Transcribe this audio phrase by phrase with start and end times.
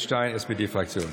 [0.00, 1.04] Stein, SPD-Fraktion.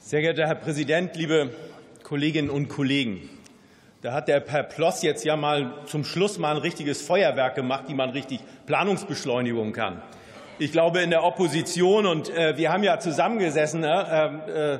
[0.00, 1.50] Sehr geehrter Herr Präsident, liebe
[2.02, 3.30] Kolleginnen und Kollegen!
[4.02, 7.84] Da hat der Herr Ploss jetzt ja mal zum Schluss mal ein richtiges Feuerwerk gemacht,
[7.86, 10.02] wie man richtig Planungsbeschleunigung kann.
[10.58, 14.78] Ich glaube, in der Opposition, und äh, wir haben ja zusammengesessen, äh, äh,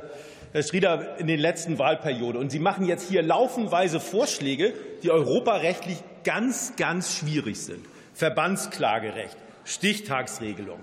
[0.53, 5.97] Herr Schrieder, in den letzten Wahlperioden, und Sie machen jetzt hier laufenweise Vorschläge, die europarechtlich
[6.25, 7.85] ganz, ganz schwierig sind.
[8.13, 10.79] Verbandsklagerecht, Stichtagsregelung.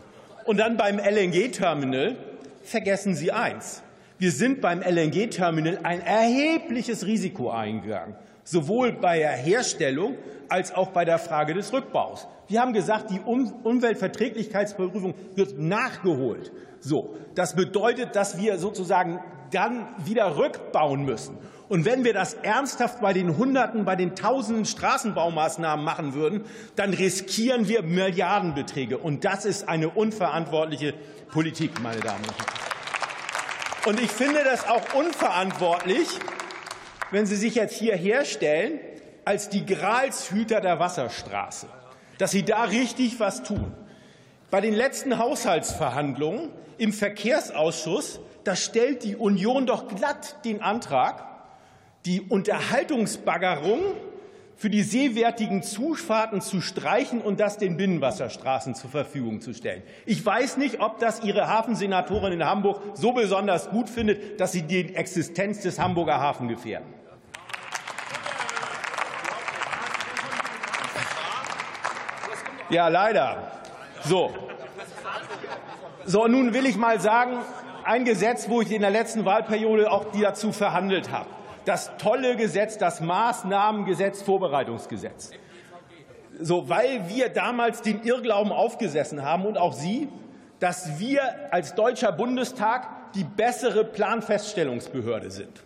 [0.45, 2.15] Und dann beim LNG-Terminal
[2.63, 3.83] vergessen Sie eins.
[4.17, 10.17] Wir sind beim LNG-Terminal ein erhebliches Risiko eingegangen, sowohl bei der Herstellung
[10.49, 12.27] als auch bei der Frage des Rückbaus.
[12.47, 16.51] Wir haben gesagt, die Umweltverträglichkeitsprüfung wird nachgeholt.
[16.79, 19.19] So, das bedeutet, dass wir sozusagen
[19.51, 21.37] dann wieder rückbauen müssen.
[21.67, 26.45] Und wenn wir das ernsthaft bei den Hunderten, bei den Tausenden Straßenbaumaßnahmen machen würden,
[26.75, 28.97] dann riskieren wir Milliardenbeträge.
[28.97, 30.95] Und das ist eine unverantwortliche
[31.31, 32.59] Politik, meine Damen und Herren.
[33.85, 36.07] Und ich finde das auch unverantwortlich,
[37.11, 38.79] wenn Sie sich jetzt hier herstellen
[39.25, 41.67] als die Gralshüter der Wasserstraße,
[42.17, 43.73] dass Sie da richtig was tun.
[44.51, 51.25] Bei den letzten Haushaltsverhandlungen im Verkehrsausschuss, da stellt die Union doch glatt den Antrag,
[52.05, 53.79] die Unterhaltungsbaggerung
[54.55, 59.83] für die seewertigen Zufahrten zu streichen und das den Binnenwasserstraßen zur Verfügung zu stellen.
[60.05, 64.63] Ich weiß nicht, ob das Ihre Hafensenatorin in Hamburg so besonders gut findet, dass Sie
[64.63, 66.98] die Existenz des Hamburger Hafen gefährden.
[72.69, 73.37] Ja, leider.
[74.03, 74.33] So.
[76.05, 77.37] So, nun will ich mal sagen,
[77.83, 81.27] ein Gesetz, wo ich in der letzten Wahlperiode auch dazu verhandelt habe
[81.69, 85.31] das tolle Gesetz, das Maßnahmengesetz, Vorbereitungsgesetz.
[86.39, 90.07] So, weil wir damals den Irrglauben aufgesessen haben und auch Sie,
[90.59, 91.21] dass wir
[91.51, 95.63] als Deutscher Bundestag die bessere Planfeststellungsbehörde sind.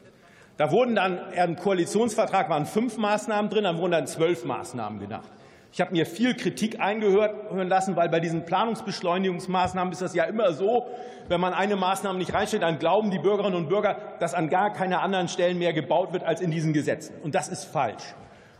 [0.57, 5.25] Da wurden dann im Koalitionsvertrag waren fünf Maßnahmen drin, dann wurden dann zwölf Maßnahmen genannt.
[5.73, 10.53] Ich habe mir viel Kritik eingehören lassen, weil bei diesen Planungsbeschleunigungsmaßnahmen ist das ja immer
[10.53, 10.85] so,
[11.29, 14.71] wenn man eine Maßnahme nicht reinstellt, dann glauben die Bürgerinnen und Bürger, dass an gar
[14.71, 17.15] keiner anderen Stellen mehr gebaut wird als in diesen Gesetzen.
[17.23, 18.03] Und das ist falsch.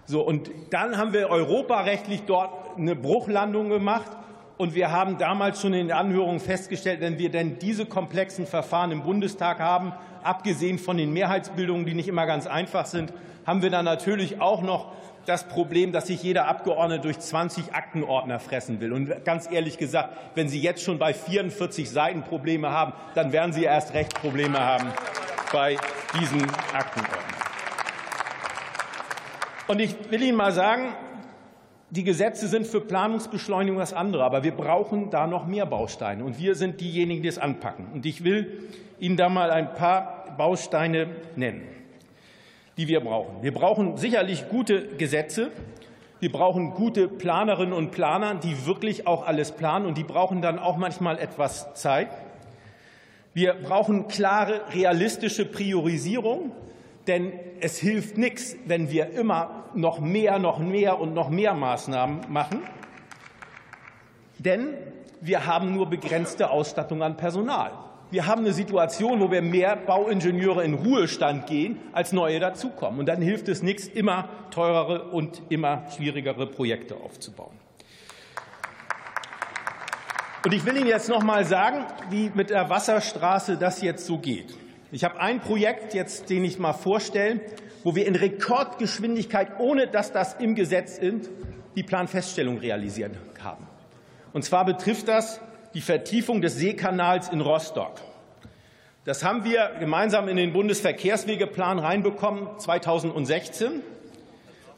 [0.06, 4.09] So, und dann haben wir europarechtlich dort eine Bruchlandung gemacht.
[4.57, 8.90] Und wir haben damals schon in den Anhörungen festgestellt, wenn wir denn diese komplexen Verfahren
[8.90, 9.94] im Bundestag haben,
[10.24, 13.13] abgesehen von den Mehrheitsbildungen, die nicht immer ganz einfach sind,
[13.45, 14.94] haben wir dann natürlich auch noch
[15.25, 18.91] das Problem, dass sich jeder Abgeordnete durch 20 Aktenordner fressen will.
[18.91, 23.53] Und ganz ehrlich gesagt, wenn Sie jetzt schon bei 44 Seiten Probleme haben, dann werden
[23.53, 24.91] Sie erst recht Probleme haben
[25.51, 25.78] bei
[26.19, 26.41] diesen
[26.73, 27.19] Aktenordnern.
[29.67, 30.94] Und ich will Ihnen mal sagen,
[31.89, 36.25] die Gesetze sind für Planungsbeschleunigung das andere, aber wir brauchen da noch mehr Bausteine.
[36.25, 37.88] Und wir sind diejenigen, die es anpacken.
[37.94, 38.69] Und ich will
[39.00, 41.82] Ihnen da mal ein paar Bausteine nennen
[42.78, 43.41] die wir brauchen.
[43.41, 45.51] Wir brauchen sicherlich gute Gesetze.
[46.19, 50.57] Wir brauchen gute Planerinnen und Planer, die wirklich auch alles planen, und die brauchen dann
[50.57, 52.09] auch manchmal etwas Zeit.
[53.33, 56.51] Wir brauchen klare, realistische Priorisierung,
[57.07, 62.22] denn es hilft nichts, wenn wir immer noch mehr, noch mehr und noch mehr Maßnahmen
[62.29, 62.62] machen.
[64.38, 64.75] Denn
[65.19, 67.72] wir haben nur begrenzte Ausstattung an Personal.
[68.13, 73.00] Wir haben eine Situation, wo wir mehr Bauingenieure in Ruhestand gehen, als neue dazukommen.
[73.00, 77.57] Und dann hilft es nichts, immer teurere und immer schwierigere Projekte aufzubauen.
[80.46, 84.19] Und ich will Ihnen jetzt noch mal sagen, wie mit der Wasserstraße das jetzt so
[84.19, 84.53] geht.
[84.91, 87.41] Ich habe ein Projekt jetzt, den ich mal vorstellen,
[87.84, 91.31] wo wir in Rekordgeschwindigkeit, ohne dass das im Gesetz ist,
[91.75, 93.66] die Planfeststellung realisiert haben.
[94.34, 95.41] Und zwar betrifft das
[95.73, 97.94] die Vertiefung des Seekanals in Rostock.
[99.06, 103.81] Das haben wir gemeinsam in den Bundesverkehrswegeplan reinbekommen 2016.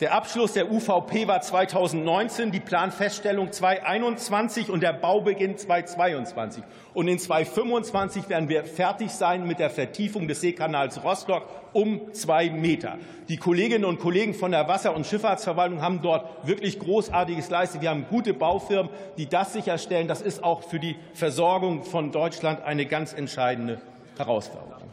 [0.02, 6.66] Der Abschluss der UVP war 2019, die Planfeststellung 2021 und der Baubeginn 2022.
[6.94, 12.50] Und in 2025 werden wir fertig sein mit der Vertiefung des Seekanals Rostock um zwei
[12.50, 12.98] Meter.
[13.30, 17.82] Die Kolleginnen und Kollegen von der Wasser- und Schifffahrtsverwaltung haben dort wirklich Großartiges geleistet.
[17.82, 20.10] Wir haben gute Baufirmen, die das sicherstellen.
[20.10, 23.80] Das ist auch für die Versorgung von Deutschland eine ganz entscheidende
[24.18, 24.90] Herausforderung.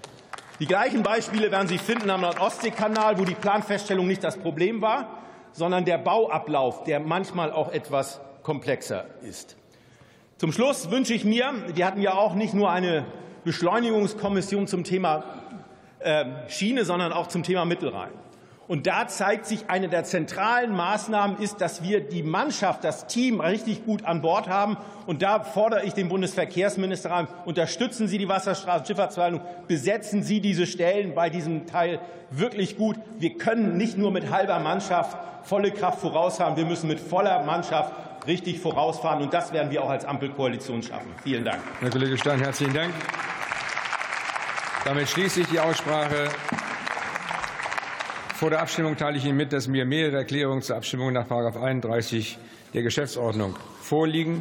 [0.61, 5.19] Die gleichen Beispiele werden Sie finden am Nordostseekanal, wo die Planfeststellung nicht das Problem war,
[5.53, 9.57] sondern der Bauablauf, der manchmal auch etwas komplexer ist.
[10.39, 13.05] Zum Schluss wünsche ich mir, wir hatten ja auch nicht nur eine
[13.45, 15.25] Beschleunigungskommission zum Thema
[16.01, 18.11] ähm, Schiene, sondern auch zum Thema Mittelrhein.
[18.73, 23.43] Und da zeigt sich, eine der zentralen Maßnahmen ist, dass wir die Mannschaft, das Team
[23.43, 24.79] richtig gut an Bord haben.
[25.05, 31.15] Und da fordere ich den Bundesverkehrsminister an, unterstützen Sie die Wasserstraßenschifffahrtsverwaltung, besetzen Sie diese Stellen
[31.15, 32.97] bei diesem Teil wirklich gut.
[33.19, 37.93] Wir können nicht nur mit halber Mannschaft volle Kraft vorausfahren, wir müssen mit voller Mannschaft
[38.27, 39.21] richtig vorausfahren.
[39.23, 41.11] Und das werden wir auch als Ampelkoalition schaffen.
[41.23, 41.61] Vielen Dank.
[41.81, 42.95] Herr Kollege Stein, herzlichen Dank.
[44.87, 46.31] Damit schließe ich die Aussprache.
[48.43, 52.39] Vor der Abstimmung teile ich Ihnen mit, dass mir mehrere Erklärungen zur Abstimmung nach 31
[52.75, 54.31] der Geschäftsordnung vorliegen.